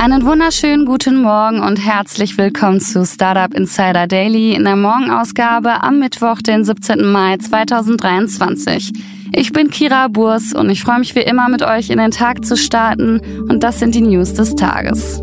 Einen 0.00 0.24
wunderschönen 0.24 0.86
guten 0.86 1.22
Morgen 1.22 1.58
und 1.58 1.84
herzlich 1.84 2.38
willkommen 2.38 2.78
zu 2.78 3.04
Startup 3.04 3.52
Insider 3.52 4.06
Daily 4.06 4.54
in 4.54 4.62
der 4.62 4.76
Morgenausgabe 4.76 5.82
am 5.82 5.98
Mittwoch, 5.98 6.40
den 6.40 6.64
17. 6.64 7.04
Mai 7.04 7.36
2023. 7.36 8.92
Ich 9.32 9.52
bin 9.52 9.70
Kira 9.70 10.06
Burs 10.06 10.52
und 10.54 10.70
ich 10.70 10.82
freue 10.82 11.00
mich 11.00 11.16
wie 11.16 11.22
immer 11.22 11.48
mit 11.48 11.62
euch 11.62 11.90
in 11.90 11.98
den 11.98 12.12
Tag 12.12 12.44
zu 12.44 12.56
starten 12.56 13.20
und 13.48 13.64
das 13.64 13.80
sind 13.80 13.96
die 13.96 14.00
News 14.00 14.34
des 14.34 14.54
Tages. 14.54 15.20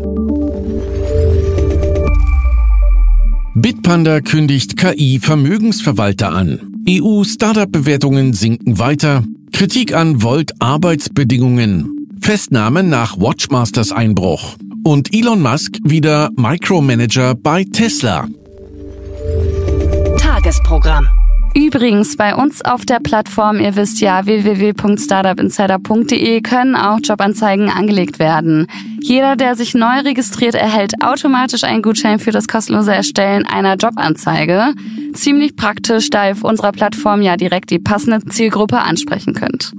Bitpanda 3.54 4.20
kündigt 4.20 4.76
KI-Vermögensverwalter 4.76 6.32
an. 6.32 6.60
EU-Startup-Bewertungen 6.86 8.34
sinken 8.34 8.78
weiter. 8.78 9.24
Kritik 9.52 9.94
an 9.94 10.22
Volt 10.22 10.52
Arbeitsbedingungen. 10.60 12.10
Festnahme 12.20 12.82
nach 12.82 13.18
Watchmasters 13.18 13.90
Einbruch. 13.90 14.56
Und 14.86 15.12
Elon 15.12 15.42
Musk 15.42 15.78
wieder 15.82 16.30
Micromanager 16.36 17.34
bei 17.34 17.64
Tesla. 17.64 18.28
Tagesprogramm. 20.16 21.08
Übrigens, 21.56 22.16
bei 22.16 22.36
uns 22.36 22.64
auf 22.64 22.86
der 22.86 23.00
Plattform, 23.00 23.58
ihr 23.58 23.74
wisst 23.74 24.00
ja, 24.00 24.26
www.startupinsider.de 24.26 26.40
können 26.40 26.76
auch 26.76 27.00
Jobanzeigen 27.02 27.68
angelegt 27.68 28.20
werden. 28.20 28.68
Jeder, 29.00 29.34
der 29.34 29.56
sich 29.56 29.74
neu 29.74 30.02
registriert, 30.04 30.54
erhält 30.54 31.02
automatisch 31.02 31.64
einen 31.64 31.82
Gutschein 31.82 32.20
für 32.20 32.30
das 32.30 32.46
kostenlose 32.46 32.94
Erstellen 32.94 33.44
einer 33.44 33.74
Jobanzeige. 33.74 34.72
Ziemlich 35.14 35.56
praktisch, 35.56 36.10
da 36.10 36.28
ihr 36.28 36.34
auf 36.34 36.44
unserer 36.44 36.70
Plattform 36.70 37.22
ja 37.22 37.36
direkt 37.36 37.72
die 37.72 37.80
passende 37.80 38.24
Zielgruppe 38.26 38.78
ansprechen 38.78 39.34
könnt. 39.34 39.72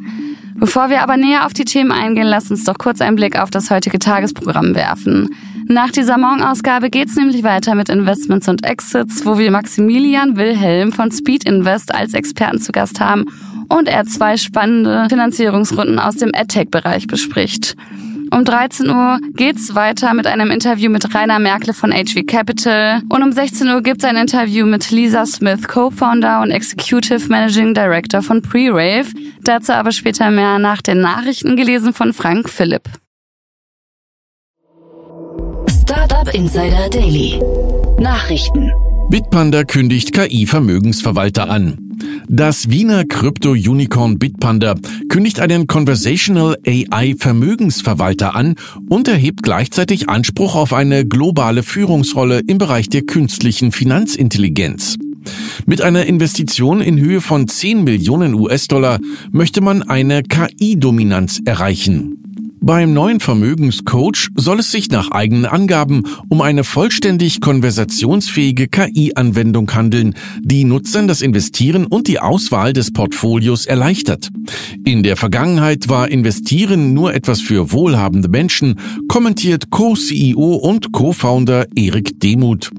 Bevor 0.60 0.90
wir 0.90 1.04
aber 1.04 1.18
näher 1.18 1.46
auf 1.46 1.54
die 1.54 1.66
Themen 1.66 1.92
eingehen, 1.92 2.28
lasst 2.28 2.50
uns 2.50 2.64
doch 2.64 2.78
kurz 2.80 3.00
einen 3.00 3.16
Blick 3.16 3.40
auf 3.40 3.52
das 3.52 3.70
heutige 3.70 4.00
Tagesprogramm 4.00 4.74
werfen. 4.74 5.30
Nach 5.68 5.92
dieser 5.92 6.18
Morgenausgabe 6.18 6.90
geht's 6.90 7.16
nämlich 7.16 7.44
weiter 7.44 7.76
mit 7.76 7.90
Investments 7.90 8.48
und 8.48 8.66
Exits, 8.66 9.26
wo 9.26 9.38
wir 9.38 9.52
Maximilian 9.52 10.36
Wilhelm 10.36 10.92
von 10.92 11.12
Speed 11.12 11.44
Invest 11.44 11.94
als 11.94 12.14
Experten 12.14 12.60
zu 12.60 12.72
Gast 12.72 13.00
haben 13.00 13.26
und 13.70 13.88
er 13.88 14.06
zwei 14.06 14.38
spannende 14.38 15.08
Finanzierungsrunden 15.10 16.00
aus 16.00 16.16
dem 16.16 16.32
AdTech-Bereich 16.34 17.08
bespricht. 17.08 17.76
Um 18.32 18.44
13 18.44 18.90
Uhr 18.90 19.20
geht's 19.36 19.74
weiter 19.76 20.14
mit 20.14 20.28
einem 20.28 20.52
Interview 20.52 20.90
mit 20.90 21.14
Rainer 21.14 21.40
Merkle 21.40 21.74
von 21.74 21.92
HV 21.92 22.26
Capital. 22.28 23.02
Und 23.10 23.24
um 23.24 23.32
16 23.32 23.68
Uhr 23.68 23.82
gibt's 23.82 24.04
ein 24.04 24.18
Interview 24.18 24.66
mit 24.66 24.92
Lisa 24.92 25.26
Smith, 25.26 25.68
Co-Founder 25.68 26.42
und 26.42 26.52
Executive 26.52 27.28
Managing 27.30 27.74
Director 27.74 28.22
von 28.22 28.42
Pre-Rave. 28.42 29.08
Dazu 29.44 29.74
aber 29.74 29.92
später 29.92 30.30
mehr 30.32 30.60
nach 30.60 30.82
den 30.82 31.02
Nachrichten 31.02 31.56
gelesen 31.56 31.94
von 31.94 32.14
Frank 32.14 32.50
Philipp. 32.50 32.84
Startup 35.82 36.34
Insider 36.34 36.90
Daily. 36.90 37.40
Nachrichten. 38.00 38.72
Bitpanda 39.10 39.64
kündigt 39.64 40.12
KI-Vermögensverwalter 40.12 41.50
an. 41.50 41.87
Das 42.28 42.70
Wiener 42.70 43.06
Krypto-Unicorn 43.06 44.20
Bitpanda 44.20 44.76
kündigt 45.10 45.40
einen 45.40 45.68
Conversational 45.68 46.58
AI 46.66 47.16
Vermögensverwalter 47.18 48.36
an 48.36 48.56
und 48.90 49.08
erhebt 49.08 49.44
gleichzeitig 49.44 50.10
Anspruch 50.10 50.56
auf 50.56 50.74
eine 50.74 51.06
globale 51.06 51.64
Führungsrolle 51.64 52.42
im 52.46 52.58
Bereich 52.58 52.90
der 52.90 53.04
künstlichen 53.04 53.72
Finanzintelligenz. 53.72 54.98
Mit 55.66 55.82
einer 55.82 56.06
Investition 56.06 56.82
in 56.82 57.00
Höhe 57.00 57.22
von 57.22 57.48
10 57.48 57.84
Millionen 57.84 58.34
US-Dollar 58.34 59.00
möchte 59.32 59.62
man 59.62 59.84
eine 59.84 60.24
KI-Dominanz 60.24 61.42
erreichen. 61.46 62.27
Beim 62.60 62.94
neuen 62.94 63.20
Vermögenscoach 63.20 64.30
soll 64.36 64.60
es 64.60 64.72
sich 64.72 64.90
nach 64.90 65.12
eigenen 65.12 65.46
Angaben 65.46 66.04
um 66.28 66.42
eine 66.42 66.64
vollständig 66.64 67.40
konversationsfähige 67.40 68.68
KI-Anwendung 68.68 69.74
handeln, 69.74 70.16
die 70.42 70.64
Nutzern 70.64 71.08
das 71.08 71.22
Investieren 71.22 71.86
und 71.86 72.08
die 72.08 72.20
Auswahl 72.20 72.74
des 72.74 72.92
Portfolios 72.92 73.66
erleichtert. 73.66 74.30
In 74.86 75.04
der 75.04 75.18
Vergangenheit 75.18 75.88
war 75.88 76.10
Investieren 76.10 76.94
nur 76.94 77.14
etwas 77.14 77.42
für 77.42 77.72
wohlhabende 77.72 78.28
Menschen, 78.28 78.80
kommentiert 79.08 79.70
Co-CEO 79.70 80.56
und 80.56 80.92
Co-Founder 80.92 81.68
Erik 81.76 82.20
Demuth. 82.20 82.72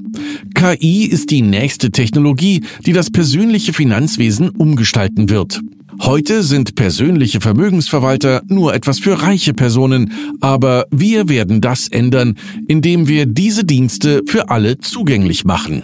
KI 0.54 1.04
ist 1.04 1.30
die 1.30 1.42
nächste 1.42 1.90
Technologie, 1.90 2.62
die 2.84 2.92
das 2.92 3.10
persönliche 3.10 3.72
Finanzwesen 3.72 4.50
umgestalten 4.50 5.30
wird. 5.30 5.60
Heute 6.00 6.42
sind 6.42 6.74
persönliche 6.74 7.40
Vermögensverwalter 7.40 8.42
nur 8.46 8.74
etwas 8.74 8.98
für 8.98 9.20
reiche 9.20 9.52
Personen, 9.52 10.12
aber 10.40 10.86
wir 10.90 11.28
werden 11.28 11.60
das 11.60 11.88
ändern, 11.88 12.36
indem 12.68 13.08
wir 13.08 13.26
diese 13.26 13.64
Dienste 13.64 14.22
für 14.26 14.48
alle 14.48 14.78
zugänglich 14.78 15.44
machen. 15.44 15.82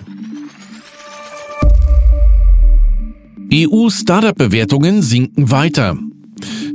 EU-Startup-Bewertungen 3.53 5.03
sinken 5.03 5.51
weiter. 5.51 5.99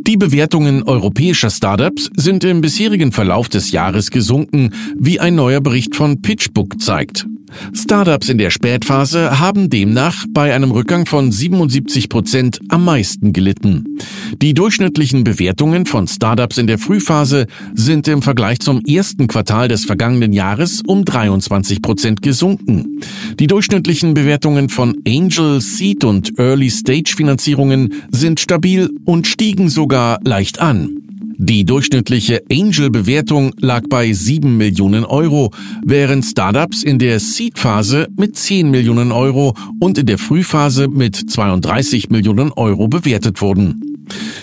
Die 0.01 0.17
Bewertungen 0.17 0.83
europäischer 0.83 1.49
Startups 1.49 2.09
sind 2.15 2.43
im 2.43 2.61
bisherigen 2.61 3.11
Verlauf 3.11 3.49
des 3.49 3.71
Jahres 3.71 4.11
gesunken, 4.11 4.73
wie 4.97 5.19
ein 5.19 5.35
neuer 5.35 5.61
Bericht 5.61 5.95
von 5.95 6.21
PitchBook 6.21 6.81
zeigt. 6.81 7.25
Startups 7.73 8.29
in 8.29 8.37
der 8.37 8.49
Spätphase 8.49 9.39
haben 9.39 9.69
demnach 9.69 10.25
bei 10.29 10.53
einem 10.53 10.71
Rückgang 10.71 11.05
von 11.05 11.31
77 11.31 12.09
Prozent 12.09 12.59
am 12.69 12.85
meisten 12.85 13.33
gelitten. 13.33 13.97
Die 14.41 14.53
durchschnittlichen 14.53 15.23
Bewertungen 15.23 15.85
von 15.85 16.07
Startups 16.07 16.57
in 16.57 16.67
der 16.67 16.77
Frühphase 16.77 17.47
sind 17.73 18.07
im 18.07 18.21
Vergleich 18.21 18.59
zum 18.59 18.83
ersten 18.85 19.27
Quartal 19.27 19.67
des 19.67 19.85
vergangenen 19.85 20.33
Jahres 20.33 20.81
um 20.85 21.05
23 21.05 21.81
Prozent 21.81 22.21
gesunken. 22.21 23.01
Die 23.39 23.47
durchschnittlichen 23.47 24.13
Bewertungen 24.13 24.69
von 24.69 24.95
Angel, 25.07 25.61
Seed 25.61 26.03
und 26.03 26.37
Early 26.37 26.69
Stage 26.69 27.13
Finanzierungen 27.15 27.93
sind 28.11 28.39
stabil 28.39 28.89
und 29.05 29.27
stiegen 29.27 29.48
sogar 29.57 30.19
leicht 30.23 30.59
an. 30.59 30.97
Die 31.41 31.63
durchschnittliche 31.63 32.43
Angel-Bewertung 32.51 33.53
lag 33.59 33.83
bei 33.89 34.11
7 34.11 34.57
Millionen 34.57 35.05
Euro, 35.05 35.51
während 35.85 36.25
Startups 36.25 36.83
in 36.83 36.99
der 36.99 37.19
Seed-Phase 37.19 38.07
mit 38.17 38.35
10 38.35 38.69
Millionen 38.69 39.11
Euro 39.11 39.55
und 39.79 39.97
in 39.97 40.05
der 40.05 40.17
Frühphase 40.17 40.89
mit 40.89 41.15
32 41.15 42.09
Millionen 42.09 42.51
Euro 42.51 42.87
bewertet 42.89 43.41
wurden. 43.41 43.81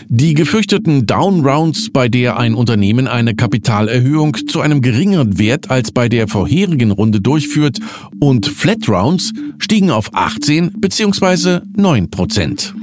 Die 0.09 0.35
gefürchteten 0.35 1.07
Down-Rounds, 1.07 1.91
bei 1.93 2.09
der 2.09 2.39
ein 2.39 2.55
Unternehmen 2.55 3.09
eine 3.09 3.35
Kapitalerhöhung 3.35 4.37
zu 4.49 4.61
einem 4.61 4.81
geringeren 4.81 5.39
Wert 5.39 5.71
als 5.71 5.93
bei 5.93 6.09
der 6.09 6.29
vorherigen 6.29 6.93
Runde 6.93 7.21
durchführt, 7.21 7.79
und 8.21 8.47
Flat-Rounds 8.47 9.33
stiegen 9.59 9.91
auf 9.91 10.15
18 10.15 10.73
bzw. 10.81 11.61
9 11.77 12.11
Prozent. 12.11 12.76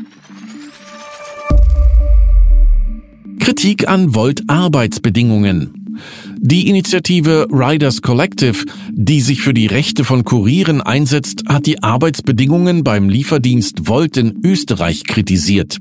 Kritik 3.44 3.90
an 3.90 4.16
Volt 4.16 4.44
Arbeitsbedingungen. 4.48 5.98
Die 6.38 6.70
Initiative 6.70 7.46
Riders 7.52 8.02
Collective, 8.02 8.64
die 8.94 9.20
sich 9.20 9.42
für 9.42 9.54
die 9.54 9.68
Rechte 9.68 10.06
von 10.06 10.24
Kurieren 10.24 10.80
einsetzt, 10.80 11.44
hat 11.50 11.66
die 11.66 11.84
Arbeitsbedingungen 11.84 12.86
beim 12.86 13.09
Lieferdienst 13.09 13.90
Volt 13.90 14.16
in 14.16 14.40
Österreich 14.46 15.04
kritisiert. 15.04 15.80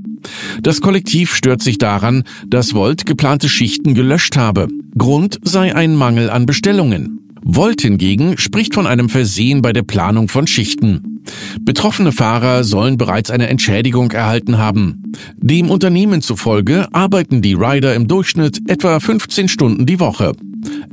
Das 0.61 0.81
Kollektiv 0.81 1.37
stört 1.37 1.63
sich 1.63 1.79
daran, 1.79 2.25
dass 2.49 2.75
Volt 2.75 3.07
geplante 3.07 3.49
Schichten 3.49 3.95
gelöscht 3.95 4.37
habe. 4.37 4.67
Grund 4.99 5.39
sei 5.45 5.73
ein 5.73 5.95
Mangel 5.95 6.31
an 6.31 6.47
Bestellungen. 6.47 7.21
Volt 7.45 7.83
hingegen 7.83 8.39
spricht 8.39 8.75
von 8.75 8.89
einem 8.89 9.09
Versehen 9.09 9.63
bei 9.63 9.73
der 9.73 9.85
Planung 9.85 10.27
von 10.27 10.49
Schichten. 10.49 11.12
Betroffene 11.61 12.13
Fahrer 12.13 12.65
sollen 12.65 12.99
bereits 12.99 13.31
eine 13.31 13.49
Entschädigung 13.49 14.11
erhalten 14.11 14.59
haben. 14.59 15.13
Dem 15.37 15.71
Unternehmen 15.71 16.23
zufolge 16.23 16.87
arbeiten 16.93 17.43
die 17.43 17.55
Rider 17.55 17.95
im 17.95 18.09
Durchschnitt 18.09 18.61
etwa 18.69 19.01
15 19.01 19.49
Stunden 19.49 19.87
die 19.87 20.01
Woche. 20.01 20.33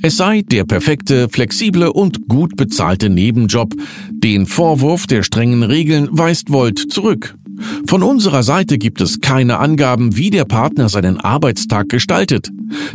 Es 0.02 0.18
sei 0.18 0.42
der 0.42 0.64
perfekte, 0.64 1.30
flexible 1.30 1.92
und 1.92 2.28
gut 2.28 2.56
bezahlte 2.56 3.10
Nebenjob. 3.10 3.74
Den 4.12 4.46
Vorwurf 4.46 5.08
der 5.08 5.24
strengen 5.24 5.64
Regeln 5.64 6.08
weist 6.12 6.52
Volt 6.52 6.92
zurück. 6.92 7.36
Von 7.88 8.04
unserer 8.04 8.44
Seite 8.44 8.78
gibt 8.78 9.02
es 9.02 9.20
keine 9.22 9.60
Angaben, 9.60 10.16
wie 10.16 10.30
der 10.30 10.46
Partner 10.46 10.90
seinen 10.90 11.18
Arbeitstag 11.18 11.90
gestaltet. 11.90 12.50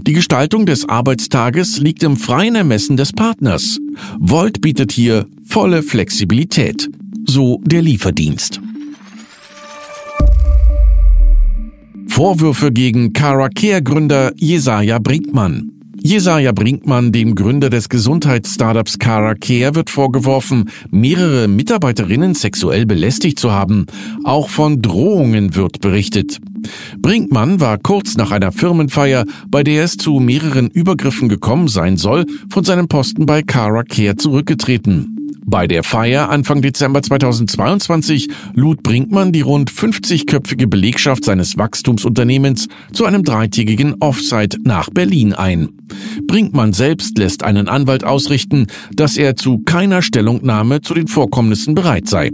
Die 0.07 0.13
Gestaltung 0.13 0.67
des 0.67 0.89
Arbeitstages 0.89 1.79
liegt 1.79 2.03
im 2.03 2.17
freien 2.17 2.55
Ermessen 2.55 2.97
des 2.97 3.13
Partners. 3.13 3.79
Volt 4.19 4.61
bietet 4.61 4.93
hier 4.93 5.27
volle 5.45 5.83
Flexibilität 5.83 6.89
so 7.35 7.61
der 7.65 7.83
Lieferdienst. 7.83 8.61
Vorwürfe 12.07 12.71
gegen 12.71 13.13
Carecare-Gründer 13.13 14.31
Jesaja 14.37 15.01
Brinkmann. 15.01 15.73
Jesaja 16.01 16.53
Brinkmann, 16.53 17.11
dem 17.11 17.35
Gründer 17.35 17.71
des 17.71 17.89
Gesundheitsstartups 17.89 19.01
Carecare, 19.01 19.75
wird 19.75 19.91
vorgeworfen, 19.91 20.71
mehrere 20.93 21.49
Mitarbeiterinnen 21.49 22.35
sexuell 22.35 22.87
belästigt 22.87 23.41
zu 23.41 23.51
haben. 23.51 23.87
Auch 24.23 24.49
von 24.49 24.81
Drohungen 24.81 25.57
wird 25.57 25.81
berichtet. 25.81 26.39
Brinkmann 26.99 27.59
war 27.59 27.79
kurz 27.79 28.17
nach 28.17 28.31
einer 28.31 28.53
Firmenfeier, 28.53 29.25
bei 29.49 29.65
der 29.65 29.83
es 29.83 29.97
zu 29.97 30.21
mehreren 30.21 30.69
Übergriffen 30.69 31.29
gekommen 31.29 31.67
sein 31.67 31.97
soll, 31.97 32.27
von 32.49 32.63
seinem 32.63 32.87
Posten 32.87 33.27
bei 33.27 33.43
Carecare 33.43 34.15
zurückgetreten. 34.15 35.14
Bei 35.47 35.67
der 35.67 35.83
Feier 35.83 36.31
Anfang 36.31 36.63
Dezember 36.63 37.03
2022 37.03 38.29
lud 38.55 38.83
Brinkmann 38.83 39.31
die 39.31 39.43
rund 39.43 39.71
50-köpfige 39.71 40.67
Belegschaft 40.67 41.25
seines 41.25 41.59
Wachstumsunternehmens 41.59 42.69
zu 42.93 43.05
einem 43.05 43.25
dreitägigen 43.25 43.95
Offsite 44.01 44.59
nach 44.65 44.89
Berlin 44.91 45.35
ein. 45.35 45.69
Brinkmann 46.27 46.73
selbst 46.73 47.19
lässt 47.19 47.43
einen 47.43 47.69
Anwalt 47.69 48.05
ausrichten, 48.05 48.69
dass 48.95 49.19
er 49.19 49.37
zu 49.37 49.59
keiner 49.59 50.01
Stellungnahme 50.01 50.81
zu 50.81 50.95
den 50.95 51.09
Vorkommnissen 51.09 51.75
bereit 51.75 52.09
sei. 52.09 52.31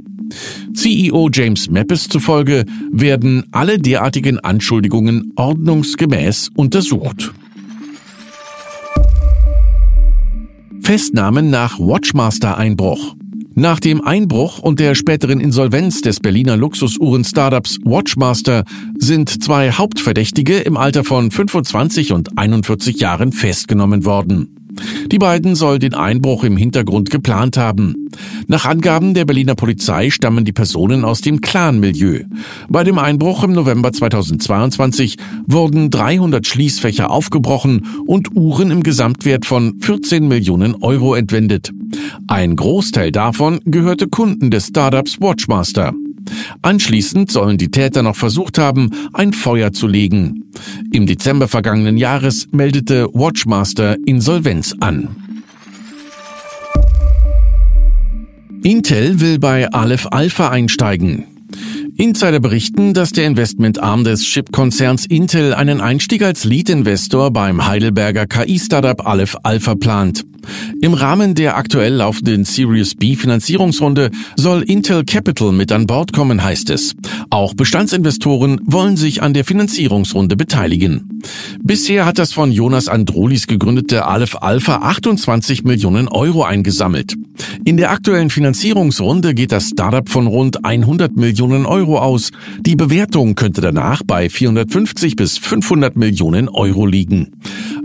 CEO 0.73 1.29
James 1.33 1.69
Mappes 1.69 2.09
zufolge 2.09 2.65
werden 2.93 3.45
alle 3.51 3.79
derartigen 3.79 4.39
Anschuldigungen 4.39 5.33
ordnungsgemäß 5.35 6.51
untersucht. 6.55 7.33
Festnahmen 10.83 11.51
nach 11.51 11.79
Watchmaster-Einbruch. 11.79 13.15
Nach 13.55 13.81
dem 13.81 14.01
Einbruch 14.01 14.59
und 14.59 14.81
der 14.81 14.95
späteren 14.95 15.41
Insolvenz 15.41 16.01
des 16.01 16.21
Berliner 16.21 16.57
Luxusuhren-Startups 16.57 17.79
Watchmaster 17.85 18.65
sind 18.99 19.43
zwei 19.43 19.73
Hauptverdächtige 19.73 20.59
im 20.59 20.77
Alter 20.77 21.05
von 21.05 21.31
25 21.31 22.13
und 22.13 22.39
41 22.39 23.01
Jahren 23.01 23.33
festgenommen 23.33 24.05
worden. 24.05 24.60
Die 25.11 25.19
beiden 25.19 25.55
soll 25.55 25.79
den 25.79 25.95
Einbruch 25.95 26.45
im 26.45 26.57
Hintergrund 26.57 27.11
geplant 27.11 27.57
haben. 27.57 28.09
Nach 28.47 28.65
Angaben 28.65 29.15
der 29.15 29.25
Berliner 29.25 29.55
Polizei 29.55 30.11
stammen 30.11 30.45
die 30.45 30.53
Personen 30.53 31.05
aus 31.05 31.21
dem 31.21 31.41
Clan-Milieu. 31.41 32.25
Bei 32.69 32.85
dem 32.85 32.99
Einbruch 32.99 33.45
im 33.45 33.53
November 33.53 33.93
2022 33.93 35.17
wurden 35.47 35.91
300 35.91 36.47
Schließfächer 36.47 37.11
aufgebrochen 37.11 37.87
und 38.07 38.37
Uhren 38.37 38.71
im 38.71 38.83
Gesamtwert 38.83 39.47
von 39.47 39.81
14 39.81 40.27
Millionen 40.27 40.75
Euro 40.77 41.15
entwendet. 41.15 41.71
Ein 42.27 42.57
Großteil 42.57 43.13
davon 43.13 43.61
gehörte 43.65 44.09
Kunden 44.09 44.51
des 44.51 44.69
Startups 44.69 45.21
Watchmaster. 45.21 45.95
Anschließend 46.63 47.31
sollen 47.31 47.59
die 47.59 47.71
Täter 47.71 48.03
noch 48.03 48.17
versucht 48.17 48.59
haben, 48.59 48.91
ein 49.13 49.33
Feuer 49.33 49.73
zu 49.73 49.87
legen. 49.87 50.45
Im 50.93 51.07
Dezember 51.07 51.49
vergangenen 51.49 51.97
Jahres 51.97 52.49
meldete 52.53 53.09
Watchmaster 53.13 53.97
Insolvenz 54.07 54.75
an. 54.81 55.09
Intel 58.63 59.21
will 59.21 59.39
bei 59.39 59.71
Aleph 59.73 60.07
Alpha 60.11 60.51
einsteigen. 60.51 61.30
Insider 62.01 62.41
berichten, 62.41 62.95
dass 62.95 63.13
der 63.13 63.27
Investmentarm 63.27 64.05
des 64.05 64.23
Chip-Konzerns 64.23 65.05
Intel 65.05 65.53
einen 65.53 65.83
Einstieg 65.83 66.23
als 66.23 66.45
Lead-Investor 66.45 67.31
beim 67.31 67.67
Heidelberger 67.67 68.27
KI-Startup 68.27 69.07
Aleph 69.07 69.37
Alpha 69.43 69.75
plant. 69.75 70.25
Im 70.81 70.95
Rahmen 70.95 71.35
der 71.35 71.57
aktuell 71.57 71.95
laufenden 71.95 72.45
Series 72.45 72.95
B 72.95 73.17
Finanzierungsrunde 73.17 74.11
soll 74.37 74.63
Intel 74.63 75.05
Capital 75.05 75.53
mit 75.53 75.73
an 75.73 75.87
Bord 75.87 76.13
kommen, 76.13 76.43
heißt 76.43 76.71
es. 76.71 76.95
Auch 77.29 77.55
Bestandsinvestoren 77.55 78.61
wollen 78.65 78.97
sich 78.97 79.23
an 79.23 79.35
der 79.35 79.45
Finanzierungsrunde 79.45 80.37
beteiligen. 80.37 81.21
Bisher 81.63 82.07
hat 82.07 82.19
das 82.19 82.33
von 82.33 82.51
Jonas 82.51 82.89
Androlis 82.89 83.47
gegründete 83.47 84.07
Aleph 84.07 84.37
Alpha 84.41 84.77
28 84.77 85.65
Millionen 85.65 86.09
Euro 86.09 86.45
eingesammelt. 86.45 87.15
In 87.65 87.77
der 87.77 87.91
aktuellen 87.91 88.31
Finanzierungsrunde 88.31 89.35
geht 89.35 89.53
das 89.53 89.69
Startup 89.69 90.09
von 90.09 90.27
rund 90.27 90.65
100 90.65 91.17
Millionen 91.17 91.67
Euro 91.67 91.90
aus. 91.99 92.31
Die 92.61 92.77
Bewertung 92.77 93.35
könnte 93.35 93.61
danach 93.61 94.03
bei 94.07 94.29
450 94.29 95.17
bis 95.17 95.39
500 95.39 95.97
Millionen 95.97 96.49
Euro 96.49 96.87
liegen. 96.87 97.33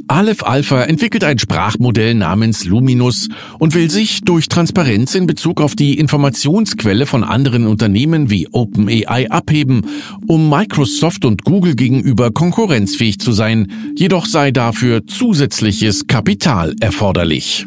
Aleph 0.07 0.44
Alpha 0.44 0.84
entwickelt 0.84 1.24
ein 1.24 1.40
Sprachmodell 1.40 2.13
namens 2.13 2.66
Luminus 2.66 3.28
und 3.57 3.74
will 3.74 3.90
sich 3.90 4.22
durch 4.22 4.48
Transparenz 4.50 5.16
in 5.16 5.25
Bezug 5.25 5.62
auf 5.62 5.75
die 5.75 5.98
Informationsquelle 5.98 7.07
von 7.07 7.24
anderen 7.24 7.66
Unternehmen 7.66 8.30
wie 8.30 8.48
OpenAI 8.52 9.31
abheben, 9.31 9.88
um 10.28 10.48
Microsoft 10.50 11.25
und 11.25 11.44
Google 11.44 11.75
gegenüber 11.75 12.30
konkurrenzfähig 12.31 13.19
zu 13.19 13.31
sein, 13.31 13.72
jedoch 13.98 14.28
sei 14.28 14.51
dafür 14.51 15.08
zusätzliches 15.08 16.06
Kapital 16.06 16.75
erforderlich. 16.80 17.66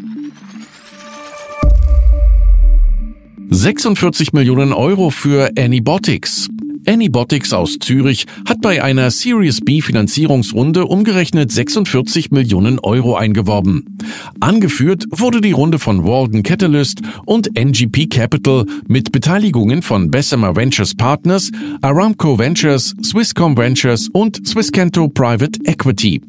46 3.51 4.35
Millionen 4.35 4.75
Euro 4.75 5.09
für 5.09 5.51
Anybotics. 5.59 6.49
Anybotics 6.87 7.55
aus 7.55 7.79
Zürich 7.81 8.27
hat 8.47 8.61
bei 8.61 8.83
einer 8.83 9.11
Series 9.11 9.61
B 9.63 9.81
Finanzierungsrunde 9.81 10.85
umgerechnet 10.85 11.51
46 11.51 12.31
Millionen 12.31 12.79
Euro 12.79 13.17
eingeworben. 13.17 13.99
Angeführt 14.41 15.05
wurde 15.11 15.41
die 15.41 15.53
Runde 15.53 15.79
von 15.79 16.05
Walden 16.05 16.43
Catalyst 16.43 17.01
und 17.25 17.59
NGP 17.59 18.09
Capital 18.11 18.67
mit 18.87 19.13
Beteiligungen 19.13 19.81
von 19.81 20.11
Bessemer 20.11 20.55
Ventures 20.55 20.95
Partners, 20.95 21.51
Aramco 21.81 22.39
Ventures, 22.39 22.95
Swisscom 23.03 23.57
Ventures 23.57 24.09
und 24.13 24.47
Swisscanto 24.47 25.09
Private 25.09 25.59
Equity. 25.65 26.21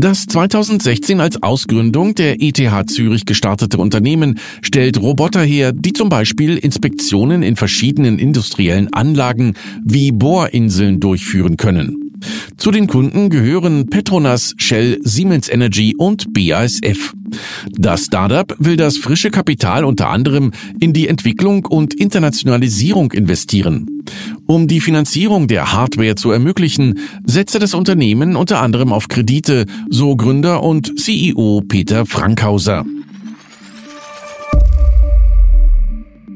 Das 0.00 0.26
2016 0.26 1.20
als 1.20 1.42
Ausgründung 1.42 2.14
der 2.14 2.40
ETH 2.40 2.88
Zürich 2.88 3.26
gestartete 3.26 3.78
Unternehmen 3.78 4.38
stellt 4.62 5.02
Roboter 5.02 5.42
her, 5.42 5.72
die 5.72 5.92
zum 5.92 6.08
Beispiel 6.08 6.56
Inspektionen 6.56 7.42
in 7.42 7.56
verschiedenen 7.56 8.20
industriellen 8.20 8.92
Anlagen 8.92 9.54
wie 9.84 10.12
Bohrinseln 10.12 11.00
durchführen 11.00 11.56
können. 11.56 12.07
Zu 12.56 12.70
den 12.70 12.86
Kunden 12.86 13.30
gehören 13.30 13.86
Petronas, 13.86 14.54
Shell, 14.56 14.98
Siemens 15.02 15.48
Energy 15.48 15.94
und 15.96 16.32
BASF. 16.32 17.14
Das 17.72 18.04
Startup 18.04 18.54
will 18.58 18.76
das 18.76 18.96
frische 18.96 19.30
Kapital 19.30 19.84
unter 19.84 20.08
anderem 20.08 20.52
in 20.80 20.92
die 20.92 21.08
Entwicklung 21.08 21.64
und 21.66 21.94
Internationalisierung 21.94 23.12
investieren. 23.12 23.86
Um 24.46 24.66
die 24.66 24.80
Finanzierung 24.80 25.46
der 25.46 25.72
Hardware 25.72 26.14
zu 26.14 26.30
ermöglichen, 26.30 26.98
setze 27.24 27.58
das 27.58 27.74
Unternehmen 27.74 28.36
unter 28.36 28.60
anderem 28.60 28.92
auf 28.92 29.08
Kredite, 29.08 29.66
so 29.88 30.16
Gründer 30.16 30.62
und 30.62 30.98
CEO 30.98 31.62
Peter 31.68 32.06
Frankhauser. 32.06 32.84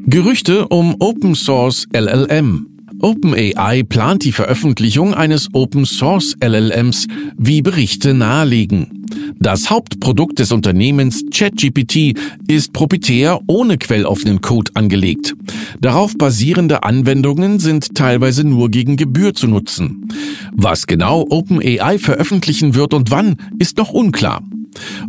Gerüchte 0.07 0.69
um 0.69 0.97
Open 0.99 1.35
Source 1.35 1.87
LLM. 1.95 2.72
OpenAI 3.03 3.83
plant 3.83 4.23
die 4.23 4.31
Veröffentlichung 4.31 5.13
eines 5.13 5.49
Open 5.53 5.85
Source 5.85 6.37
LLMs, 6.41 7.09
wie 7.37 7.61
Berichte 7.61 8.15
nahelegen. 8.15 9.07
Das 9.41 9.71
Hauptprodukt 9.71 10.39
des 10.39 10.53
Unternehmens 10.53 11.25
ChatGPT 11.33 12.17
ist 12.47 12.73
proprietär 12.73 13.41
ohne 13.49 13.77
quelloffenen 13.77 14.41
Code 14.41 14.71
angelegt. 14.75 15.35
Darauf 15.81 16.17
basierende 16.17 16.85
Anwendungen 16.85 17.59
sind 17.59 17.97
teilweise 17.97 18.45
nur 18.45 18.71
gegen 18.71 18.97
Gebühr 18.97 19.35
zu 19.35 19.49
nutzen. 19.49 20.09
Was 20.53 20.87
genau 20.87 21.27
OpenAI 21.29 21.99
veröffentlichen 21.99 22.77
wird 22.77 22.95
und 22.95 23.11
wann, 23.11 23.37
ist 23.59 23.79
noch 23.79 23.91
unklar. 23.91 24.43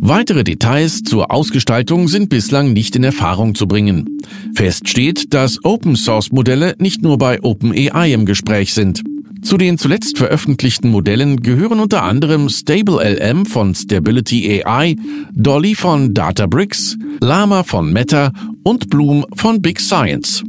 Weitere 0.00 0.44
Details 0.44 1.02
zur 1.02 1.30
Ausgestaltung 1.30 2.08
sind 2.08 2.28
bislang 2.28 2.72
nicht 2.72 2.96
in 2.96 3.04
Erfahrung 3.04 3.54
zu 3.54 3.66
bringen. 3.66 4.18
Fest 4.54 4.88
steht, 4.88 5.32
dass 5.34 5.64
Open-Source-Modelle 5.64 6.76
nicht 6.78 7.02
nur 7.02 7.18
bei 7.18 7.42
OpenAI 7.42 8.12
im 8.12 8.26
Gespräch 8.26 8.74
sind. 8.74 9.02
Zu 9.42 9.58
den 9.58 9.76
zuletzt 9.76 10.16
veröffentlichten 10.16 10.90
Modellen 10.90 11.42
gehören 11.42 11.78
unter 11.78 12.02
anderem 12.02 12.48
StableLM 12.48 13.44
von 13.44 13.74
Stability 13.74 14.62
AI, 14.64 14.96
Dolly 15.34 15.74
von 15.74 16.14
Databricks, 16.14 16.96
Llama 17.20 17.62
von 17.62 17.92
Meta 17.92 18.32
und 18.62 18.88
Bloom 18.88 19.26
von 19.34 19.60
Big 19.60 19.80
Science. 19.80 20.42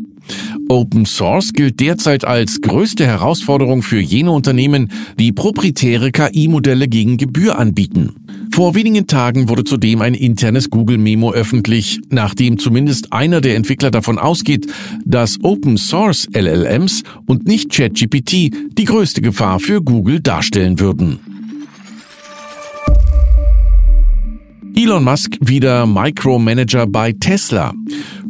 Open 0.70 1.06
Source 1.06 1.54
gilt 1.54 1.80
derzeit 1.80 2.26
als 2.26 2.62
größte 2.62 3.06
Herausforderung 3.06 3.84
für 3.84 4.00
jene 4.00 4.32
Unternehmen, 4.32 4.90
die 5.20 5.32
proprietäre 5.32 6.12
KI-Modelle 6.12 6.88
gegen 6.88 7.18
Gebühr 7.18 7.60
anbieten. 7.60 8.25
Vor 8.56 8.74
wenigen 8.74 9.06
Tagen 9.06 9.50
wurde 9.50 9.66
zudem 9.66 10.00
ein 10.00 10.14
internes 10.14 10.70
Google-Memo 10.70 11.34
öffentlich, 11.34 12.00
nachdem 12.10 12.58
zumindest 12.58 13.12
einer 13.12 13.42
der 13.42 13.58
Entwickler 13.58 13.92
davon 13.92 14.18
ausgeht, 14.18 14.68
dass 15.04 15.38
Open 15.44 15.76
Source 15.76 16.26
LLMs 16.34 17.04
und 17.26 17.46
nicht 17.46 17.70
ChatGPT 17.70 18.52
die 18.78 18.86
größte 18.86 19.20
Gefahr 19.20 19.60
für 19.60 19.82
Google 19.82 20.22
darstellen 20.22 20.80
würden. 20.80 21.20
Elon 24.74 25.04
Musk 25.04 25.36
wieder 25.42 25.86
Micromanager 25.86 26.88
bei 26.88 27.12
Tesla. 27.12 27.74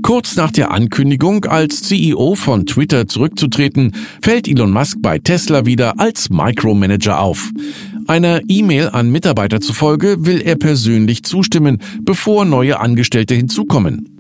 Kurz 0.02 0.36
nach 0.36 0.50
der 0.50 0.72
Ankündigung, 0.72 1.46
als 1.46 1.84
CEO 1.84 2.34
von 2.34 2.66
Twitter 2.66 3.08
zurückzutreten, 3.08 3.92
fällt 4.24 4.48
Elon 4.48 4.72
Musk 4.72 4.98
bei 5.02 5.20
Tesla 5.20 5.68
wieder 5.68 6.00
als 6.00 6.32
Micromanager 6.32 7.20
auf. 7.20 7.52
Einer 8.08 8.42
E-Mail 8.48 8.90
an 8.90 9.10
Mitarbeiter 9.10 9.62
zufolge 9.62 10.26
will 10.26 10.40
er 10.42 10.56
persönlich 10.56 11.24
zustimmen, 11.24 11.80
bevor 12.02 12.46
neue 12.46 12.80
Angestellte 12.80 13.34
hinzukommen. 13.34 14.15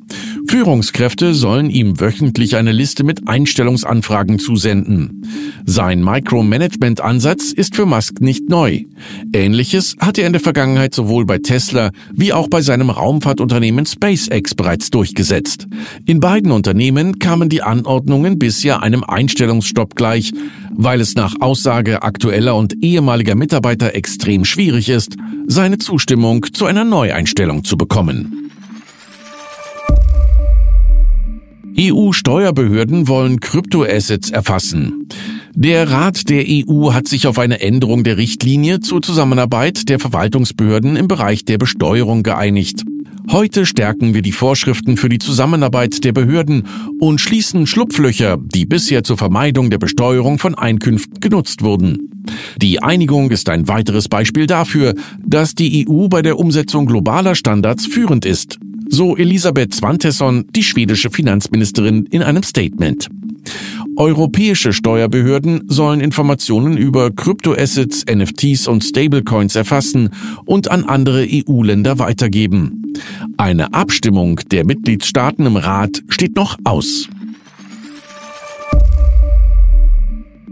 Führungskräfte 0.48 1.34
sollen 1.34 1.70
ihm 1.70 2.00
wöchentlich 2.00 2.56
eine 2.56 2.72
Liste 2.72 3.04
mit 3.04 3.28
Einstellungsanfragen 3.28 4.40
zusenden. 4.40 5.24
Sein 5.66 6.04
Micromanagement-Ansatz 6.04 7.52
ist 7.52 7.75
für 7.75 7.86
Musk 7.86 8.22
nicht 8.22 8.50
neu. 8.50 8.84
Ähnliches 9.34 9.96
hat 10.00 10.18
er 10.18 10.28
in 10.28 10.34
der 10.34 10.42
Vergangenheit 10.42 10.94
sowohl 10.94 11.25
bei 11.25 11.40
Tesla 11.40 11.92
wie 12.14 12.34
auch 12.34 12.48
bei 12.48 12.62
seinem 12.62 12.90
Raumfahrtunternehmen 12.90 13.86
SpaceX 13.86 14.56
bereits 14.56 14.90
durchgesetzt. 14.92 15.68
In 16.06 16.20
beiden 16.20 16.52
Unternehmen 16.52 17.20
kamen 17.20 17.50
die 17.50 17.62
Anordnungen 17.62 18.38
bisher 18.38 18.84
einem 18.84 19.04
Einstellungsstopp 19.04 19.96
gleich, 19.96 20.32
weil 20.72 21.02
es 21.02 21.16
nach 21.16 21.36
Aussage 21.40 22.04
aktueller 22.04 22.56
und 22.56 22.84
ehemaliger 22.84 23.36
Mitarbeiter 23.36 23.96
extrem 23.96 24.46
schwierig 24.46 24.90
ist, 24.90 25.16
seine 25.48 25.78
Zustimmung 25.78 26.46
zu 26.54 26.66
einer 26.66 26.84
Neueinstellung 26.84 27.64
zu 27.64 27.78
bekommen. 27.78 28.45
EU-Steuerbehörden 31.77 33.10
wollen 33.10 33.41
Kryptoassets 33.41 34.32
erfassen. 34.32 35.10
Der 35.53 35.91
Rat 35.91 36.29
der 36.29 36.46
EU 36.48 36.94
hat 36.94 37.08
sich 37.08 37.27
auf 37.27 37.38
eine 37.38 37.60
Änderung 37.60 38.03
der 38.05 38.17
Richtlinie 38.17 38.79
zur 38.79 39.01
Zusammenarbeit 39.01 39.89
der 39.89 40.00
Verwaltungsbehörden 40.00 40.96
im 40.96 41.08
Bereich 41.08 41.44
der 41.44 41.58
Besteuerung 41.58 42.24
geeinigt. 42.24 42.84
Heute 43.29 43.65
stärken 43.65 44.13
wir 44.13 44.22
die 44.22 44.32
Vorschriften 44.32 44.96
für 44.96 45.10
die 45.10 45.17
Zusammenarbeit 45.17 46.03
der 46.05 46.13
Behörden 46.13 46.67
und 47.00 47.20
schließen 47.20 47.67
Schlupflöcher, 47.67 48.38
die 48.38 48.65
bisher 48.65 49.03
zur 49.03 49.17
Vermeidung 49.17 49.70
der 49.70 49.79
Besteuerung 49.79 50.39
von 50.39 50.55
Einkünften 50.55 51.20
genutzt 51.20 51.62
wurden. 51.62 52.24
Die 52.62 52.82
Einigung 52.82 53.32
ist 53.32 53.50
ein 53.50 53.67
weiteres 53.67 54.08
Beispiel 54.08 54.48
dafür, 54.48 54.94
dass 55.25 55.55
die 55.55 55.88
EU 55.89 56.08
bei 56.08 56.22
der 56.22 56.39
Umsetzung 56.39 56.86
globaler 56.86 57.36
Standards 57.36 57.86
führend 57.86 58.25
ist 58.25 58.60
so 58.89 59.15
Elisabeth 59.18 59.74
Svantesson, 59.74 60.46
die 60.56 60.63
schwedische 60.63 61.10
Finanzministerin, 61.10 62.06
in 62.12 62.24
einem 62.24 62.44
Statement. 62.44 63.10
Europäische 63.98 64.74
Steuerbehörden 64.74 65.63
sollen 65.68 66.01
Informationen 66.01 66.77
über 66.77 67.12
Kryptoassets, 67.12 68.06
NFTs 68.12 68.68
und 68.68 68.84
Stablecoins 68.84 69.56
erfassen 69.56 70.10
und 70.46 70.70
an 70.70 70.84
andere 70.84 71.25
EU-Länder 71.30 72.00
weitergeben. 72.00 72.94
Eine 73.38 73.74
Abstimmung 73.74 74.39
der 74.51 74.65
Mitgliedstaaten 74.65 75.46
im 75.46 75.58
Rat 75.58 76.04
steht 76.10 76.36
noch 76.36 76.58
aus. 76.63 77.08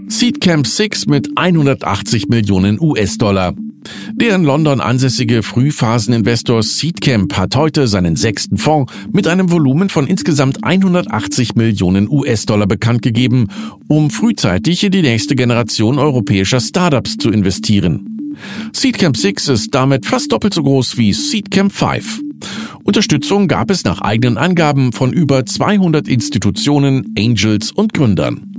Seedcamp 0.07 0.67
6 0.67 1.07
mit 1.07 1.29
180 1.35 2.27
Millionen 2.29 2.79
US-Dollar. 2.79 3.55
Der 4.13 4.35
in 4.35 4.43
London 4.43 4.81
ansässige 4.81 5.43
Frühphaseninvestor 5.43 6.63
Seedcamp 6.63 7.35
hat 7.35 7.55
heute 7.55 7.87
seinen 7.87 8.15
sechsten 8.15 8.57
Fonds 8.57 8.91
mit 9.11 9.27
einem 9.27 9.51
Volumen 9.51 9.89
von 9.89 10.07
insgesamt 10.07 10.63
180 10.63 11.55
Millionen 11.55 12.09
US-Dollar 12.09 12.67
bekannt 12.67 13.01
gegeben, 13.01 13.47
um 13.87 14.09
frühzeitig 14.09 14.83
in 14.83 14.91
die 14.91 15.01
nächste 15.01 15.35
Generation 15.35 15.99
europäischer 15.99 16.59
Startups 16.59 17.17
zu 17.17 17.31
investieren. 17.31 18.35
Seedcamp 18.73 19.17
6 19.17 19.47
ist 19.49 19.75
damit 19.75 20.05
fast 20.05 20.31
doppelt 20.31 20.53
so 20.53 20.63
groß 20.63 20.97
wie 20.97 21.13
Seedcamp 21.13 21.71
5. 21.71 22.21
Unterstützung 22.83 23.47
gab 23.47 23.71
es 23.71 23.83
nach 23.83 24.01
eigenen 24.01 24.37
Angaben 24.37 24.91
von 24.91 25.13
über 25.13 25.45
200 25.45 26.07
Institutionen, 26.07 27.13
Angels 27.17 27.71
und 27.71 27.93
Gründern. 27.93 28.52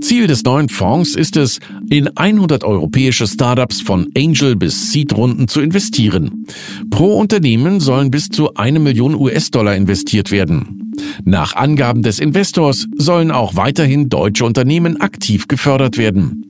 Ziel 0.00 0.26
des 0.26 0.44
neuen 0.44 0.68
Fonds 0.68 1.14
ist 1.14 1.36
es, 1.36 1.60
in 1.88 2.08
100 2.16 2.64
europäische 2.64 3.26
Startups 3.26 3.80
von 3.80 4.08
Angel 4.16 4.56
bis 4.56 4.92
Seed-Runden 4.92 5.48
zu 5.48 5.60
investieren. 5.60 6.46
Pro 6.90 7.18
Unternehmen 7.18 7.80
sollen 7.80 8.10
bis 8.10 8.28
zu 8.28 8.54
eine 8.54 8.80
Million 8.80 9.14
US-Dollar 9.14 9.76
investiert 9.76 10.30
werden. 10.30 10.92
Nach 11.24 11.54
Angaben 11.54 12.02
des 12.02 12.18
Investors 12.18 12.86
sollen 12.96 13.30
auch 13.30 13.56
weiterhin 13.56 14.08
deutsche 14.08 14.44
Unternehmen 14.44 15.00
aktiv 15.00 15.48
gefördert 15.48 15.98
werden. 15.98 16.46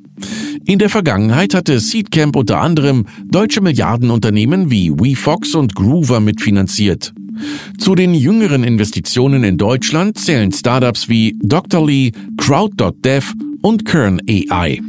In 0.64 0.78
der 0.78 0.90
Vergangenheit 0.90 1.54
hatte 1.54 1.80
Seedcamp 1.80 2.36
unter 2.36 2.60
anderem 2.60 3.06
deutsche 3.24 3.60
Milliardenunternehmen 3.60 4.70
wie 4.70 4.90
WeFox 4.90 5.54
und 5.54 5.74
Groover 5.74 6.20
mitfinanziert. 6.20 7.12
Zu 7.78 7.94
den 7.94 8.14
jüngeren 8.14 8.64
Investitionen 8.64 9.44
in 9.44 9.58
Deutschland 9.58 10.18
zählen 10.18 10.52
Startups 10.52 11.08
wie 11.08 11.36
Doctorly, 11.42 12.12
Crowd.dev 12.36 13.32
und 13.62 13.84
Kern 13.84 14.20
AI. 14.28 14.80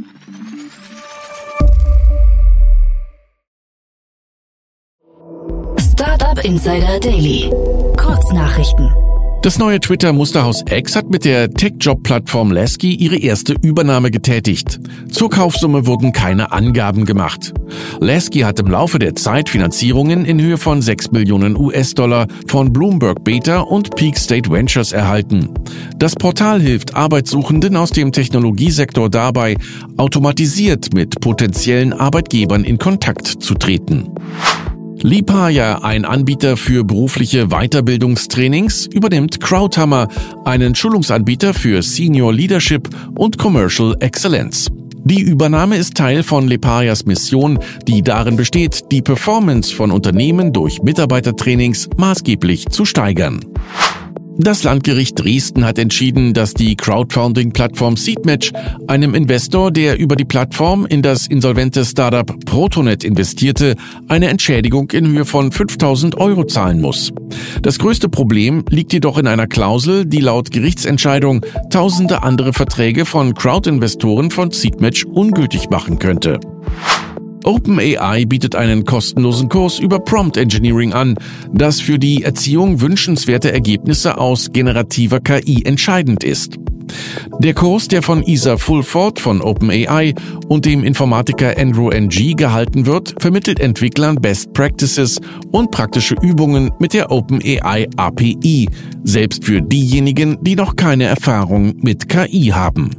Startup 5.78 6.44
Insider 6.44 6.98
Daily. 7.00 7.50
Kurznachrichten. 7.96 9.11
Das 9.42 9.58
neue 9.58 9.80
Twitter-Musterhaus 9.80 10.62
X 10.70 10.94
hat 10.94 11.10
mit 11.10 11.24
der 11.24 11.50
Tech-Job-Plattform 11.50 12.52
Lasky 12.52 12.94
ihre 12.94 13.16
erste 13.16 13.56
Übernahme 13.60 14.12
getätigt. 14.12 14.78
Zur 15.10 15.30
Kaufsumme 15.30 15.84
wurden 15.84 16.12
keine 16.12 16.52
Angaben 16.52 17.04
gemacht. 17.06 17.52
Lasky 17.98 18.40
hat 18.40 18.60
im 18.60 18.68
Laufe 18.68 19.00
der 19.00 19.16
Zeit 19.16 19.48
Finanzierungen 19.48 20.26
in 20.26 20.40
Höhe 20.40 20.58
von 20.58 20.80
6 20.80 21.10
Millionen 21.10 21.56
US-Dollar 21.56 22.28
von 22.46 22.72
Bloomberg 22.72 23.24
Beta 23.24 23.58
und 23.58 23.96
Peak 23.96 24.16
State 24.16 24.48
Ventures 24.48 24.92
erhalten. 24.92 25.48
Das 25.96 26.14
Portal 26.14 26.60
hilft 26.60 26.94
Arbeitssuchenden 26.94 27.74
aus 27.76 27.90
dem 27.90 28.12
Technologiesektor 28.12 29.10
dabei, 29.10 29.56
automatisiert 29.96 30.94
mit 30.94 31.20
potenziellen 31.20 31.92
Arbeitgebern 31.92 32.62
in 32.62 32.78
Kontakt 32.78 33.26
zu 33.26 33.54
treten. 33.54 34.08
Lipaya, 35.02 35.78
ein 35.82 36.04
Anbieter 36.04 36.56
für 36.56 36.84
berufliche 36.84 37.48
Weiterbildungstrainings, 37.48 38.86
übernimmt 38.86 39.40
Crowdhammer, 39.40 40.06
einen 40.44 40.76
Schulungsanbieter 40.76 41.54
für 41.54 41.82
Senior 41.82 42.32
Leadership 42.32 42.88
und 43.16 43.36
Commercial 43.36 43.96
Excellence. 43.98 44.70
Die 45.04 45.20
Übernahme 45.20 45.76
ist 45.76 45.96
Teil 45.96 46.22
von 46.22 46.46
Lepayas 46.46 47.04
Mission, 47.04 47.58
die 47.88 48.02
darin 48.02 48.36
besteht, 48.36 48.92
die 48.92 49.02
Performance 49.02 49.74
von 49.74 49.90
Unternehmen 49.90 50.52
durch 50.52 50.80
Mitarbeitertrainings 50.82 51.88
maßgeblich 51.96 52.68
zu 52.68 52.84
steigern. 52.84 53.40
Das 54.38 54.62
Landgericht 54.62 55.18
Dresden 55.18 55.64
hat 55.64 55.78
entschieden, 55.78 56.32
dass 56.32 56.54
die 56.54 56.74
Crowdfunding-Plattform 56.74 57.96
Seedmatch 57.96 58.52
einem 58.86 59.14
Investor, 59.14 59.70
der 59.70 59.98
über 59.98 60.16
die 60.16 60.24
Plattform 60.24 60.86
in 60.86 61.02
das 61.02 61.26
insolvente 61.26 61.84
Startup 61.84 62.26
Protonet 62.46 63.04
investierte, 63.04 63.76
eine 64.08 64.28
Entschädigung 64.28 64.90
in 64.92 65.06
Höhe 65.06 65.26
von 65.26 65.52
5000 65.52 66.16
Euro 66.16 66.44
zahlen 66.44 66.80
muss. 66.80 67.12
Das 67.60 67.78
größte 67.78 68.08
Problem 68.08 68.64
liegt 68.70 68.92
jedoch 68.92 69.18
in 69.18 69.26
einer 69.26 69.46
Klausel, 69.46 70.06
die 70.06 70.20
laut 70.20 70.50
Gerichtsentscheidung 70.50 71.44
tausende 71.70 72.22
andere 72.22 72.54
Verträge 72.54 73.04
von 73.04 73.34
Crowd-Investoren 73.34 74.30
von 74.30 74.50
Seedmatch 74.50 75.04
ungültig 75.04 75.68
machen 75.68 75.98
könnte. 75.98 76.40
OpenAI 77.44 78.24
bietet 78.26 78.54
einen 78.54 78.84
kostenlosen 78.84 79.48
Kurs 79.48 79.78
über 79.78 79.98
Prompt 79.98 80.36
Engineering 80.36 80.92
an, 80.92 81.16
das 81.52 81.80
für 81.80 81.98
die 81.98 82.22
Erziehung 82.22 82.80
wünschenswerter 82.80 83.50
Ergebnisse 83.50 84.18
aus 84.18 84.52
generativer 84.52 85.20
KI 85.20 85.62
entscheidend 85.64 86.24
ist. 86.24 86.58
Der 87.38 87.54
Kurs, 87.54 87.88
der 87.88 88.02
von 88.02 88.22
Isa 88.22 88.56
Fulford 88.56 89.18
von 89.18 89.40
OpenAI 89.40 90.14
und 90.48 90.64
dem 90.64 90.84
Informatiker 90.84 91.56
Andrew 91.58 91.90
NG 91.90 92.34
gehalten 92.34 92.86
wird, 92.86 93.14
vermittelt 93.18 93.60
Entwicklern 93.60 94.16
Best 94.16 94.52
Practices 94.52 95.20
und 95.50 95.70
praktische 95.70 96.14
Übungen 96.22 96.70
mit 96.78 96.92
der 96.92 97.10
OpenAI 97.10 97.88
API, 97.96 98.68
selbst 99.04 99.44
für 99.44 99.62
diejenigen, 99.62 100.38
die 100.42 100.56
noch 100.56 100.76
keine 100.76 101.04
Erfahrung 101.04 101.74
mit 101.80 102.08
KI 102.08 102.48
haben. 102.48 102.90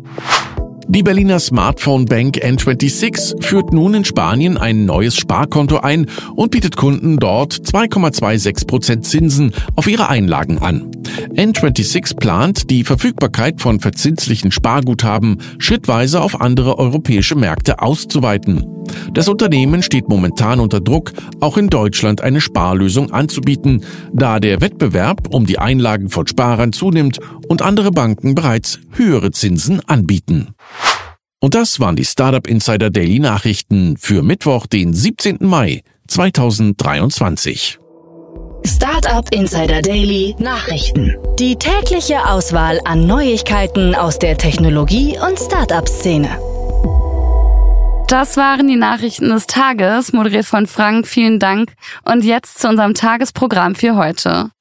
Die 0.88 1.02
Berliner 1.02 1.40
Smartphone 1.40 2.06
Bank 2.06 2.38
N26 2.38 3.42
führt 3.42 3.72
nun 3.72 3.94
in 3.94 4.06
Spanien 4.06 4.58
ein 4.58 4.86
neues 4.86 5.16
Sparkonto 5.16 5.78
ein 5.78 6.08
und 6.36 6.52
bietet 6.52 6.75
Kunden 6.75 7.18
dort 7.18 7.54
2,26% 7.54 9.02
Zinsen 9.02 9.54
auf 9.75 9.88
ihre 9.88 10.10
Einlagen 10.10 10.60
an. 10.60 10.92
N26 11.36 12.18
plant, 12.18 12.70
die 12.70 12.84
Verfügbarkeit 12.84 13.62
von 13.62 13.80
verzinslichen 13.80 14.52
Sparguthaben 14.52 15.40
schrittweise 15.58 16.22
auf 16.22 16.42
andere 16.42 16.78
europäische 16.78 17.36
Märkte 17.36 17.82
auszuweiten. 17.82 18.66
Das 19.13 19.30
Unternehmen 19.30 19.82
steht 19.82 20.10
momentan 20.10 20.60
unter 20.60 20.82
Druck, 20.82 21.13
auch 21.40 21.58
in 21.58 21.70
Deutschland 21.70 22.22
eine 22.22 22.42
Sparlösung 22.42 23.12
anzubieten, 23.12 23.84
da 24.12 24.40
der 24.40 24.62
Wettbewerb 24.62 25.34
um 25.34 25.46
die 25.46 25.60
Einlagen 25.60 26.10
von 26.10 26.28
Sparern 26.28 26.74
zunimmt 26.74 27.20
und 27.48 27.62
andere 27.62 27.92
Banken 27.92 28.36
bereits 28.36 28.80
höhere 28.92 29.32
Zinsen 29.32 29.82
anbieten. 29.88 30.50
Und 31.44 31.56
das 31.56 31.82
waren 31.82 31.98
die 31.98 32.06
Startup 32.06 32.48
Insider 32.48 32.90
Daily 32.90 33.20
Nachrichten 33.20 33.98
für 33.98 34.24
Mittwoch, 34.24 34.66
den 34.66 34.94
17. 34.94 35.40
Mai 35.42 35.84
2023. 36.08 37.80
Startup 38.66 39.30
Insider 39.34 39.82
Daily 39.82 40.38
Nachrichten. 40.40 41.18
Die 41.38 41.58
tägliche 41.58 42.26
Auswahl 42.30 42.80
an 42.86 43.08
Neuigkeiten 43.08 43.94
aus 43.94 44.20
der 44.20 44.38
Technologie- 44.38 45.18
und 45.20 45.38
Startup-Szene. 45.38 46.30
Das 48.08 48.38
waren 48.38 48.70
die 48.70 48.78
Nachrichten 48.78 49.28
des 49.28 49.46
Tages, 49.46 50.14
moderiert 50.14 50.46
von 50.46 50.66
Frank. 50.66 51.08
Vielen 51.08 51.40
Dank. 51.40 51.74
Und 52.06 52.24
jetzt 52.24 52.60
zu 52.60 52.70
unserem 52.70 52.94
Tagesprogramm 52.94 53.76
für 53.76 53.98
heute. 53.98 54.52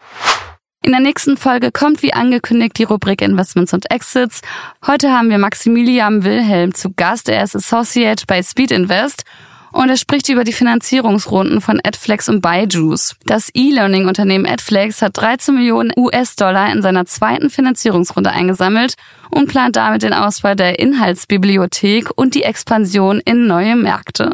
In 0.85 0.91
der 0.91 1.01
nächsten 1.01 1.37
Folge 1.37 1.71
kommt 1.71 2.03
wie 2.03 2.12
angekündigt 2.12 2.77
die 2.77 2.83
Rubrik 2.83 3.23
Investments 3.23 3.73
und 3.73 3.89
Exits. 3.93 4.41
Heute 4.85 5.12
haben 5.12 5.31
wir 5.31 5.39
Maximilian 5.39 6.25
Wilhelm 6.25 6.75
zu 6.75 6.91
Gast. 6.91 7.29
Er 7.29 7.45
ist 7.45 7.55
Associate 7.55 8.25
bei 8.27 8.43
Speed 8.43 8.73
Invest 8.73 9.23
und 9.71 9.89
er 9.89 9.97
spricht 9.97 10.29
über 10.29 10.43
die 10.43 10.53
Finanzierungsrunden 10.53 11.61
von 11.61 11.81
Adflex 11.85 12.29
und 12.29 12.41
Byju's. 12.41 13.15
Das 13.27 13.51
E-Learning-Unternehmen 13.55 14.45
Adflex 14.45 15.03
hat 15.03 15.17
13 15.17 15.55
Millionen 15.55 15.93
US-Dollar 15.97 16.73
in 16.73 16.83
seiner 16.83 17.07
zweiten 17.07 17.49
Finanzierungsrunde 17.49 18.31
eingesammelt 18.31 18.95
und 19.31 19.49
plant 19.49 19.77
damit 19.77 20.03
den 20.03 20.12
Ausbau 20.12 20.57
der 20.57 20.81
Inhaltsbibliothek 20.81 22.11
und 22.17 22.35
die 22.35 22.43
Expansion 22.43 23.21
in 23.25 23.47
neue 23.47 23.77
Märkte. 23.77 24.33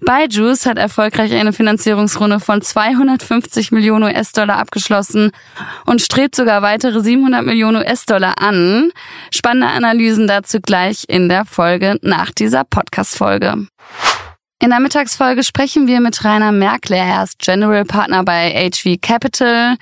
Byju's 0.00 0.66
hat 0.66 0.78
erfolgreich 0.78 1.34
eine 1.34 1.52
Finanzierungsrunde 1.52 2.40
von 2.40 2.62
250 2.62 3.70
Millionen 3.72 4.04
US-Dollar 4.04 4.56
abgeschlossen 4.56 5.30
und 5.86 6.00
strebt 6.00 6.34
sogar 6.34 6.62
weitere 6.62 7.00
700 7.00 7.44
Millionen 7.44 7.76
US-Dollar 7.78 8.40
an. 8.40 8.90
Spannende 9.30 9.68
Analysen 9.68 10.26
dazu 10.26 10.60
gleich 10.60 11.04
in 11.08 11.28
der 11.28 11.44
Folge 11.44 11.98
nach 12.02 12.30
dieser 12.30 12.64
Podcast-Folge. 12.64 13.66
In 14.62 14.70
der 14.70 14.80
Mittagsfolge 14.80 15.42
sprechen 15.42 15.86
wir 15.86 16.00
mit 16.00 16.22
Rainer 16.24 16.52
Merkle. 16.52 16.96
Er 16.96 17.22
ist 17.22 17.38
General 17.38 17.84
Partner 17.84 18.24
bei 18.24 18.70
HV 18.70 19.00
Capital 19.00 19.76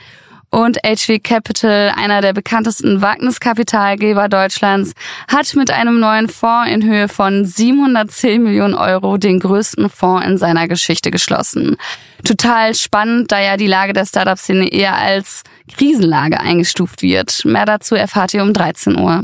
und 0.51 0.79
HV 0.85 1.23
Capital, 1.23 1.93
einer 1.97 2.21
der 2.21 2.33
bekanntesten 2.33 3.03
Wagniskapitalgeber 3.03 4.29
Deutschlands, 4.29 4.93
hat 5.29 5.55
mit 5.55 5.71
einem 5.71 6.01
neuen 6.01 6.29
Fonds 6.29 6.71
in 6.71 6.85
Höhe 6.85 7.09
von 7.09 7.45
710 7.45 8.43
Millionen 8.43 8.75
Euro 8.75 9.19
den 9.19 9.41
größten 9.41 9.91
Fonds 9.91 10.27
in 10.27 10.39
seiner 10.39 10.69
Geschichte 10.69 11.11
geschlossen. 11.11 11.77
Total 12.25 12.75
spannend, 12.75 13.31
da 13.31 13.41
ja 13.41 13.57
die 13.57 13.67
Lage 13.67 13.93
der 13.93 14.07
Startup-Szene 14.07 14.69
eher 14.69 14.97
als 14.97 15.43
Krisenlage 15.77 16.41
eingestuft 16.41 17.03
wird. 17.03 17.45
Mehr 17.45 17.67
dazu 17.67 17.95
erfahrt 17.95 18.35
ihr 18.35 18.43
um 18.43 18.53
13 18.53 18.99
Uhr. 18.99 19.23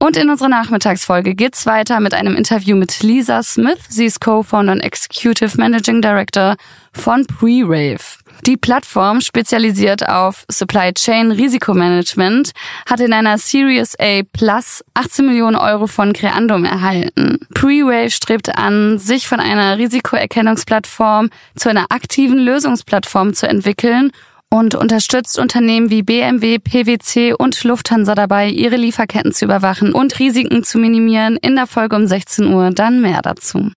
Und 0.00 0.16
in 0.16 0.30
unserer 0.30 0.48
Nachmittagsfolge 0.48 1.34
geht's 1.34 1.66
weiter 1.66 1.98
mit 1.98 2.14
einem 2.14 2.36
Interview 2.36 2.76
mit 2.76 3.02
Lisa 3.02 3.42
Smith. 3.42 3.80
Sie 3.88 4.04
ist 4.04 4.20
Co-Founder 4.20 4.72
und 4.72 4.80
Executive 4.80 5.58
Managing 5.58 6.00
Director 6.00 6.54
von 6.92 7.26
Pre-Rave. 7.26 7.98
Die 8.46 8.56
Plattform, 8.56 9.20
spezialisiert 9.20 10.08
auf 10.08 10.44
Supply 10.50 10.92
Chain 10.94 11.30
Risikomanagement, 11.30 12.52
hat 12.88 13.00
in 13.00 13.12
einer 13.12 13.36
Series 13.38 13.94
A 14.00 14.22
Plus 14.32 14.84
18 14.94 15.26
Millionen 15.26 15.56
Euro 15.56 15.86
von 15.86 16.12
Creandum 16.12 16.64
erhalten. 16.64 17.38
Pre-Wave 17.54 18.10
strebt 18.10 18.56
an, 18.56 18.98
sich 18.98 19.28
von 19.28 19.40
einer 19.40 19.78
Risikoerkennungsplattform 19.78 21.30
zu 21.56 21.68
einer 21.68 21.86
aktiven 21.90 22.38
Lösungsplattform 22.38 23.34
zu 23.34 23.48
entwickeln 23.48 24.12
und 24.50 24.74
unterstützt 24.74 25.38
Unternehmen 25.38 25.90
wie 25.90 26.02
BMW, 26.02 26.58
PwC 26.58 27.34
und 27.34 27.62
Lufthansa 27.64 28.14
dabei, 28.14 28.48
ihre 28.48 28.76
Lieferketten 28.76 29.32
zu 29.32 29.44
überwachen 29.44 29.92
und 29.92 30.18
Risiken 30.18 30.64
zu 30.64 30.78
minimieren. 30.78 31.36
In 31.36 31.56
der 31.56 31.66
Folge 31.66 31.96
um 31.96 32.06
16 32.06 32.46
Uhr 32.46 32.70
dann 32.70 33.00
mehr 33.00 33.20
dazu. 33.22 33.70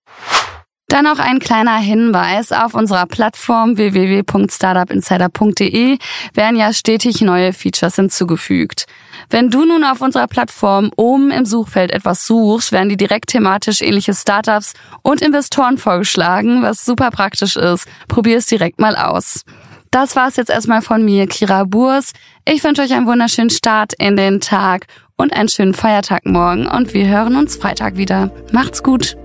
Dann 0.91 1.05
noch 1.05 1.19
ein 1.19 1.39
kleiner 1.39 1.77
Hinweis. 1.77 2.51
Auf 2.51 2.73
unserer 2.73 3.05
Plattform 3.05 3.77
www.startupinsider.de 3.77 5.97
werden 6.33 6.57
ja 6.57 6.73
stetig 6.73 7.21
neue 7.21 7.53
Features 7.53 7.95
hinzugefügt. 7.95 8.87
Wenn 9.29 9.49
du 9.49 9.63
nun 9.63 9.85
auf 9.85 10.01
unserer 10.01 10.27
Plattform 10.27 10.91
oben 10.97 11.31
im 11.31 11.45
Suchfeld 11.45 11.91
etwas 11.91 12.27
suchst, 12.27 12.73
werden 12.73 12.89
die 12.89 12.97
direkt 12.97 13.29
thematisch 13.29 13.81
ähnliche 13.81 14.13
Startups 14.13 14.73
und 15.01 15.21
Investoren 15.21 15.77
vorgeschlagen, 15.77 16.61
was 16.61 16.83
super 16.83 17.09
praktisch 17.09 17.55
ist. 17.55 17.87
Probier 18.09 18.39
es 18.39 18.47
direkt 18.47 18.81
mal 18.81 18.97
aus. 18.97 19.45
Das 19.91 20.17
war's 20.17 20.35
jetzt 20.35 20.49
erstmal 20.49 20.81
von 20.81 21.05
mir, 21.05 21.25
Kira 21.27 21.63
Burs. 21.63 22.11
Ich 22.43 22.65
wünsche 22.65 22.81
euch 22.81 22.91
einen 22.91 23.07
wunderschönen 23.07 23.49
Start 23.49 23.93
in 23.93 24.17
den 24.17 24.41
Tag 24.41 24.87
und 25.15 25.31
einen 25.31 25.47
schönen 25.47 25.73
Feiertag 25.73 26.25
morgen 26.25 26.67
und 26.67 26.93
wir 26.93 27.07
hören 27.07 27.37
uns 27.37 27.55
Freitag 27.55 27.95
wieder. 27.95 28.29
Macht's 28.51 28.83
gut! 28.83 29.15